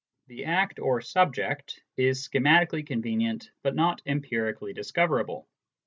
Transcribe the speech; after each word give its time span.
The 0.25 0.45
act, 0.45 0.79
or 0.79 0.99
subject, 1.01 1.79
is 1.95 2.27
schematically 2.27 2.83
convenient, 2.83 3.51
but 3.61 3.75
not 3.75 4.01
empirically 4.07 4.73
discoverable. 4.73 5.47